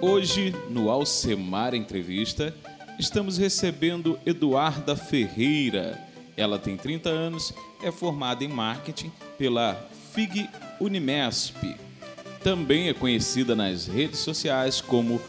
[0.00, 2.54] Hoje, no Alcemar Entrevista,
[2.98, 5.98] estamos recebendo Eduarda Ferreira.
[6.36, 11.76] Ela tem 30 anos, é formada em marketing pela FIG Unimesp.
[12.44, 15.20] Também é conhecida nas redes sociais como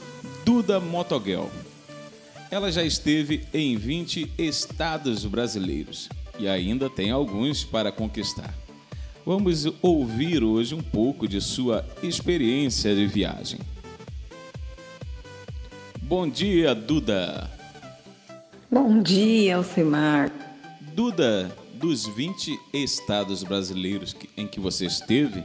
[0.46, 1.50] Duda Motogel.
[2.52, 8.54] Ela já esteve em 20 estados brasileiros e ainda tem alguns para conquistar.
[9.26, 13.60] Vamos ouvir hoje um pouco de sua experiência de viagem.
[16.08, 17.52] Bom dia, Duda.
[18.72, 20.32] Bom dia, Alcimar.
[20.94, 25.44] Duda, dos 20 estados brasileiros em que você esteve,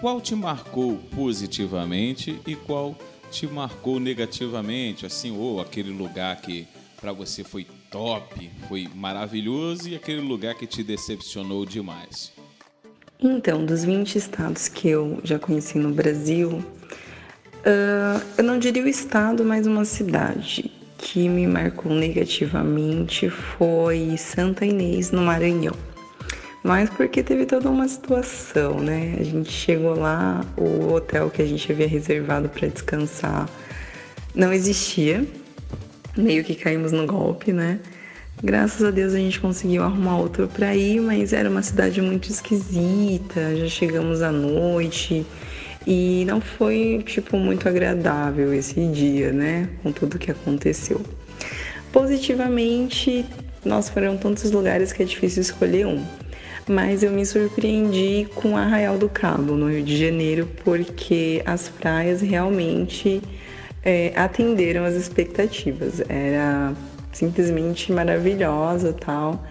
[0.00, 2.96] qual te marcou positivamente e qual
[3.30, 6.66] te marcou negativamente, assim, ou aquele lugar que
[6.98, 12.32] para você foi top, foi maravilhoso e aquele lugar que te decepcionou demais?
[13.20, 16.64] Então, dos 20 estados que eu já conheci no Brasil,
[17.66, 24.64] uh, eu não diria o estado, mas uma cidade que me marcou negativamente foi Santa
[24.64, 25.74] Inês, no Maranhão.
[26.62, 29.16] Mas porque teve toda uma situação, né?
[29.20, 33.48] A gente chegou lá, o hotel que a gente havia reservado para descansar
[34.34, 35.24] não existia.
[36.16, 37.78] Meio que caímos no golpe, né?
[38.42, 42.28] Graças a Deus a gente conseguiu arrumar outro para ir, mas era uma cidade muito
[42.30, 43.56] esquisita.
[43.56, 45.24] Já chegamos à noite
[45.86, 49.68] e não foi tipo muito agradável esse dia, né?
[49.82, 51.00] Com tudo que aconteceu.
[51.92, 53.24] Positivamente,
[53.64, 56.04] nós foram tantos lugares que é difícil escolher um.
[56.68, 62.20] Mas eu me surpreendi com Arraial do Cabo, no Rio de Janeiro, porque as praias
[62.20, 63.22] realmente
[63.84, 66.00] é, atenderam as expectativas.
[66.08, 66.74] Era
[67.12, 69.46] simplesmente maravilhosa tal.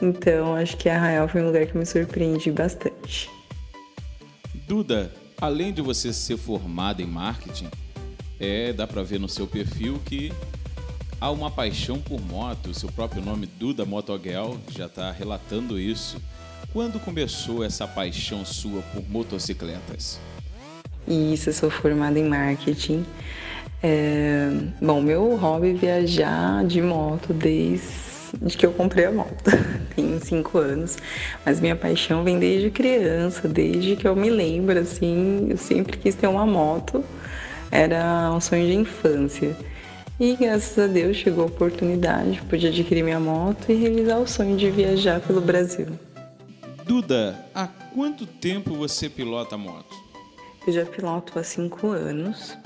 [0.00, 3.28] Então acho que Arraial foi um lugar que me surpreendi bastante.
[4.68, 5.10] Duda,
[5.42, 7.66] além de você ser formada em marketing,
[8.38, 10.32] é, dá para ver no seu perfil que
[11.20, 12.70] há uma paixão por moto.
[12.70, 16.22] O seu próprio nome, Duda Motogel, já está relatando isso.
[16.72, 20.20] Quando começou essa paixão sua por motocicletas?
[21.08, 23.04] Isso, eu sou formada em marketing.
[23.82, 24.48] É,
[24.80, 28.11] bom, meu hobby é viajar de moto desde
[28.56, 29.50] que eu comprei a moto.
[29.94, 30.96] Tenho cinco anos,
[31.44, 36.14] mas minha paixão vem desde criança, desde que eu me lembro, assim, eu sempre quis
[36.14, 37.04] ter uma moto.
[37.70, 39.56] Era um sonho de infância.
[40.20, 44.56] E graças a Deus chegou a oportunidade, pude adquirir minha moto e realizar o sonho
[44.56, 45.86] de viajar pelo Brasil.
[46.86, 49.94] Duda, há quanto tempo você pilota moto?
[50.66, 52.56] Eu já piloto há cinco anos.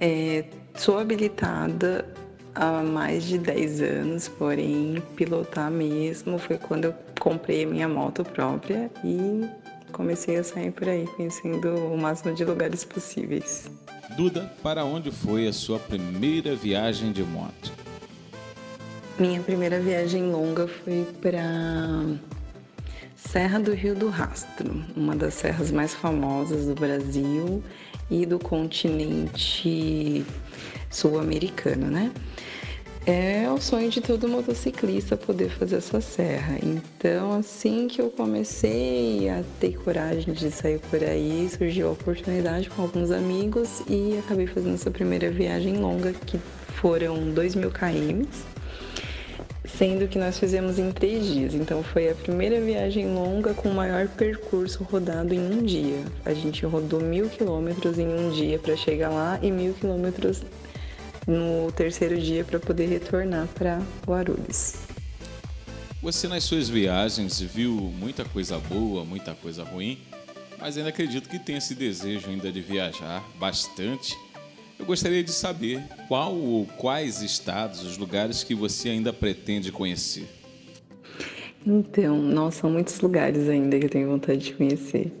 [0.00, 0.44] É,
[0.74, 2.04] sou habilitada
[2.54, 8.24] há mais de 10 anos, porém pilotar mesmo foi quando eu comprei a minha moto
[8.24, 9.44] própria e
[9.92, 13.70] comecei a sair por aí conhecendo o máximo de lugares possíveis.
[14.16, 17.72] Duda, para onde foi a sua primeira viagem de moto?
[19.18, 21.42] Minha primeira viagem longa foi para
[23.14, 27.62] Serra do Rio do Rastro, uma das serras mais famosas do Brasil
[28.10, 30.24] e do continente
[30.90, 32.12] sul-americano, né?
[33.06, 36.56] É o sonho de todo motociclista poder fazer essa serra.
[36.62, 42.70] Então, assim que eu comecei a ter coragem de sair por aí, surgiu a oportunidade
[42.70, 46.38] com alguns amigos e acabei fazendo essa primeira viagem longa, que
[46.80, 48.24] foram 2 mil km
[49.78, 51.54] sendo que nós fizemos em três dias.
[51.54, 56.04] Então foi a primeira viagem longa com o maior percurso rodado em um dia.
[56.24, 60.42] A gente rodou mil quilômetros em um dia para chegar lá e mil quilômetros
[61.26, 64.74] no terceiro dia para poder retornar para Guarulhos.
[66.02, 69.98] Você nas suas viagens viu muita coisa boa, muita coisa ruim,
[70.58, 74.14] mas ainda acredito que tem esse desejo ainda de viajar bastante
[74.78, 80.28] eu gostaria de saber qual ou quais estados, os lugares que você ainda pretende conhecer.
[81.66, 85.12] Então, não são muitos lugares ainda que eu tenho vontade de conhecer.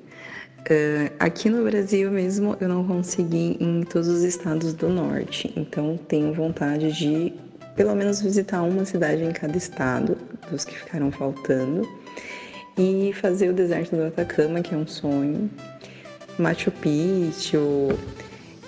[0.60, 5.98] Uh, aqui no Brasil mesmo eu não consegui em todos os estados do norte, então
[6.08, 7.34] tenho vontade de
[7.76, 10.16] pelo menos visitar uma cidade em cada estado,
[10.50, 11.86] dos que ficaram faltando,
[12.78, 15.50] e fazer o deserto do Atacama, que é um sonho,
[16.38, 17.88] Machu Picchu,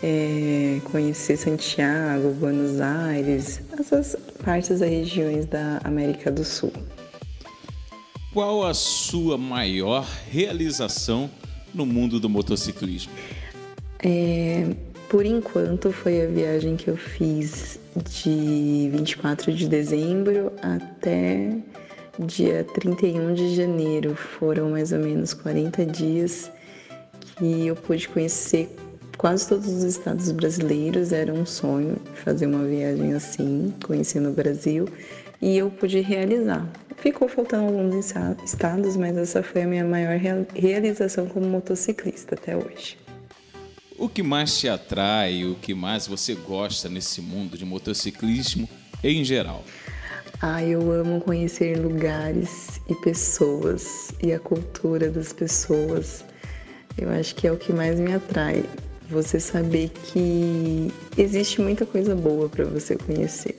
[0.02, 6.72] é, conhecer Santiago, Buenos Aires, essas partes das regiões da América do Sul.
[8.32, 11.30] Qual a sua maior realização
[11.72, 13.12] no mundo do motociclismo?
[14.00, 14.68] É,
[15.08, 21.56] por enquanto foi a viagem que eu fiz de 24 de dezembro até
[22.18, 24.14] dia 31 de janeiro.
[24.14, 26.50] Foram mais ou menos 40 dias
[27.20, 28.68] que eu pude conhecer
[29.16, 31.12] quase todos os estados brasileiros.
[31.12, 34.88] Era um sonho fazer uma viagem assim, conhecendo o Brasil,
[35.40, 36.66] e eu pude realizar.
[36.96, 38.12] Ficou faltando alguns
[38.44, 40.18] estados, mas essa foi a minha maior
[40.54, 42.98] realização como motociclista até hoje.
[43.98, 48.68] O que mais te atrai, o que mais você gosta nesse mundo de motociclismo
[49.02, 49.64] em geral?
[50.42, 56.24] Ah, eu amo conhecer lugares e pessoas e a cultura das pessoas.
[56.98, 58.64] Eu acho que é o que mais me atrai.
[59.10, 63.54] Você saber que existe muita coisa boa para você conhecer.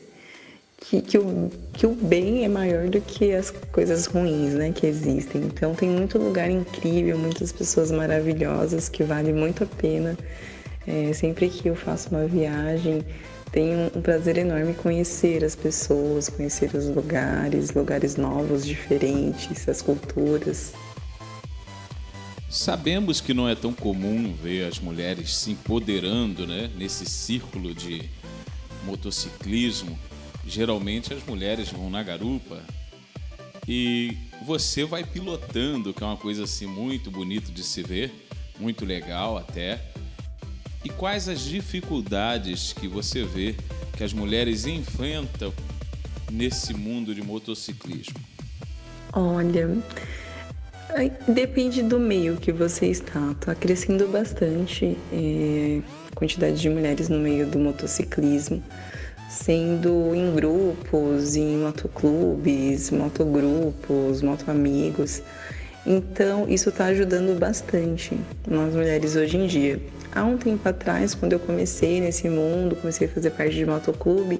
[0.79, 4.85] Que, que, o, que o bem é maior do que as coisas ruins né, que
[4.85, 5.41] existem.
[5.41, 10.17] Então, tem muito lugar incrível, muitas pessoas maravilhosas que vale muito a pena.
[10.85, 13.03] É, sempre que eu faço uma viagem,
[13.51, 20.73] tenho um prazer enorme conhecer as pessoas, conhecer os lugares, lugares novos, diferentes, as culturas.
[22.49, 28.09] Sabemos que não é tão comum ver as mulheres se empoderando né, nesse círculo de
[28.85, 29.97] motociclismo.
[30.45, 32.63] Geralmente as mulheres vão na garupa
[33.67, 34.15] e
[34.45, 38.13] você vai pilotando, que é uma coisa assim muito bonito de se ver,
[38.57, 39.81] muito legal até.
[40.85, 43.55] E quais as dificuldades que você vê
[43.97, 45.53] que as mulheres enfrentam
[46.31, 48.21] nesse mundo de motociclismo?
[49.11, 49.77] Olha,
[51.27, 53.31] depende do meio que você está.
[53.31, 55.81] Está crescendo bastante é,
[56.11, 58.63] a quantidade de mulheres no meio do motociclismo,
[59.29, 65.21] sendo em grupos, em motoclubes, motogrupos, motoamigos.
[65.85, 69.79] Então, isso está ajudando bastante nós mulheres hoje em dia.
[70.13, 74.39] Há um tempo atrás, quando eu comecei nesse mundo, comecei a fazer parte de motoclube,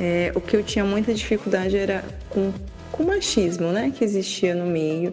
[0.00, 2.52] é, o que eu tinha muita dificuldade era com,
[2.90, 5.12] com o machismo, né, que existia no meio.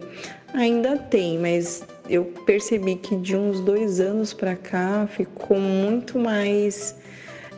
[0.54, 6.94] Ainda tem, mas eu percebi que de uns dois anos para cá ficou muito mais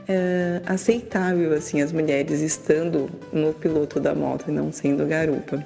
[0.07, 5.65] é, aceitável assim as mulheres estando no piloto da moto e não sendo garupa.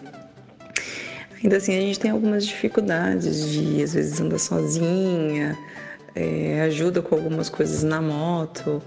[1.42, 5.56] Ainda assim a gente tem algumas dificuldades de às vezes andar sozinha,
[6.14, 8.82] é, ajuda com algumas coisas na moto.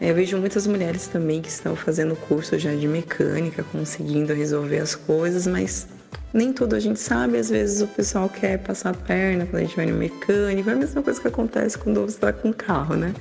[0.00, 4.94] Eu vejo muitas mulheres também que estão fazendo curso já de mecânica, conseguindo resolver as
[4.94, 5.88] coisas, mas
[6.32, 7.38] nem tudo a gente sabe.
[7.38, 10.70] Às vezes o pessoal quer passar a perna quando a gente vai no mecânico.
[10.70, 13.14] É a mesma coisa que acontece quando você está com carro, né?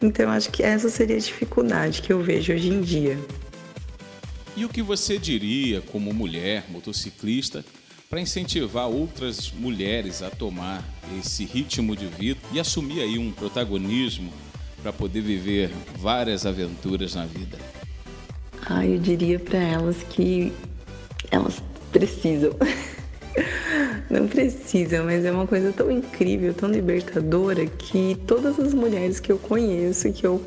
[0.00, 3.18] Então acho que essa seria a dificuldade que eu vejo hoje em dia.
[4.56, 7.64] E o que você diria como mulher motociclista
[8.10, 10.84] para incentivar outras mulheres a tomar
[11.18, 14.30] esse ritmo de vida e assumir aí um protagonismo
[14.82, 17.56] para poder viver várias aventuras na vida?
[18.68, 20.52] Ah, eu diria para elas que
[21.30, 21.62] elas
[21.92, 22.52] precisam.
[24.10, 29.32] Não precisam, mas é uma coisa tão incrível, tão libertadora que todas as mulheres que
[29.32, 30.44] eu conheço, que eu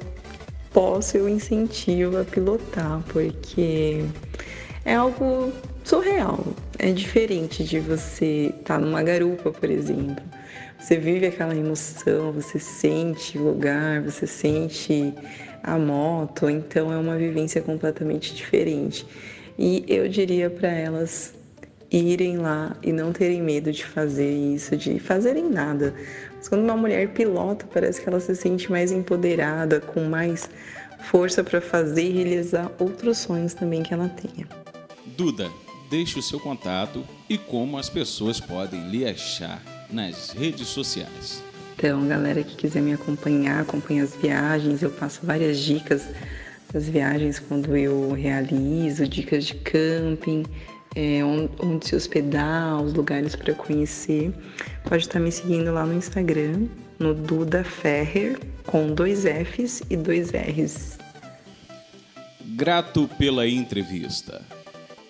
[0.72, 4.04] posso, eu incentivo a pilotar, porque
[4.84, 5.52] é algo
[5.84, 6.46] surreal.
[6.78, 10.24] É diferente de você estar tá numa garupa, por exemplo.
[10.78, 15.14] Você vive aquela emoção, você sente o lugar, você sente
[15.64, 19.08] a moto, então é uma vivência completamente diferente.
[19.57, 21.34] E eu diria para elas
[21.92, 25.94] irem lá e não terem medo de fazer isso, de fazerem nada.
[26.36, 30.50] Mas quando uma mulher pilota, parece que ela se sente mais empoderada, com mais
[31.10, 34.48] força para fazer e realizar outros sonhos também que ela tenha.
[35.18, 35.50] Duda,
[35.89, 41.41] deixe o seu contato e como as pessoas podem lhe achar nas redes sociais.
[41.77, 46.08] Então, galera que quiser me acompanhar, acompanha as viagens, eu passo várias dicas
[46.75, 50.44] das viagens quando eu realizo, dicas de camping,
[50.94, 54.34] é, onde se hospedar, os lugares para conhecer.
[54.84, 56.67] Pode estar me seguindo lá no Instagram,
[57.00, 60.98] no Duda Ferrer, com dois Fs e dois Rs.
[62.41, 64.41] Grato pela entrevista.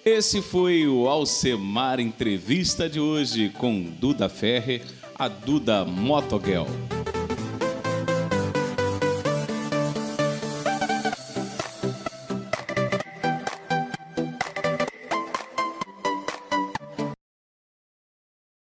[0.05, 4.84] Esse foi o Alcemar Entrevista de hoje com Duda Ferrer,
[5.17, 6.67] a Duda Motogel.